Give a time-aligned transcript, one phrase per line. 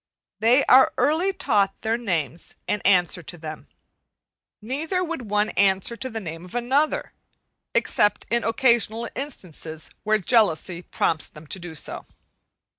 [0.39, 3.67] They are early taught their names and answer to them.
[4.59, 7.13] Neither would one answer to the name of another,
[7.75, 12.07] except in occasional instances where jealousy prompts them to do so.